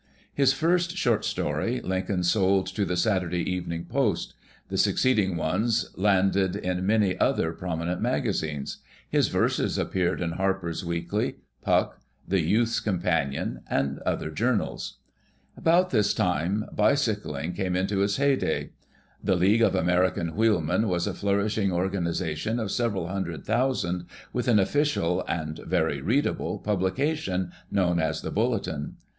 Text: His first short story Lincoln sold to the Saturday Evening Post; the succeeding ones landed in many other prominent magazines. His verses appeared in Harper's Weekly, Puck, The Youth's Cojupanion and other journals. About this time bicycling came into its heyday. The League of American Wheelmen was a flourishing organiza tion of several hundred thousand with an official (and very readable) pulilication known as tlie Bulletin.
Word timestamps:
His 0.33 0.51
first 0.51 0.97
short 0.97 1.23
story 1.23 1.79
Lincoln 1.79 2.23
sold 2.23 2.65
to 2.73 2.85
the 2.85 2.97
Saturday 2.97 3.47
Evening 3.47 3.85
Post; 3.85 4.33
the 4.67 4.77
succeeding 4.79 5.37
ones 5.37 5.91
landed 5.95 6.55
in 6.55 6.87
many 6.87 7.15
other 7.19 7.51
prominent 7.53 8.01
magazines. 8.01 8.77
His 9.07 9.27
verses 9.27 9.77
appeared 9.77 10.19
in 10.19 10.31
Harper's 10.31 10.83
Weekly, 10.83 11.35
Puck, 11.61 11.99
The 12.27 12.39
Youth's 12.41 12.79
Cojupanion 12.79 13.59
and 13.69 13.99
other 13.99 14.31
journals. 14.31 14.97
About 15.55 15.91
this 15.91 16.15
time 16.15 16.65
bicycling 16.73 17.53
came 17.53 17.75
into 17.75 18.01
its 18.01 18.15
heyday. 18.17 18.71
The 19.23 19.35
League 19.35 19.61
of 19.61 19.75
American 19.75 20.35
Wheelmen 20.35 20.87
was 20.87 21.05
a 21.05 21.13
flourishing 21.13 21.69
organiza 21.69 22.35
tion 22.37 22.59
of 22.59 22.71
several 22.71 23.07
hundred 23.07 23.45
thousand 23.45 24.07
with 24.33 24.47
an 24.47 24.57
official 24.57 25.23
(and 25.27 25.59
very 25.59 26.01
readable) 26.01 26.57
pulilication 26.57 27.51
known 27.69 27.99
as 27.99 28.23
tlie 28.23 28.33
Bulletin. 28.33 28.95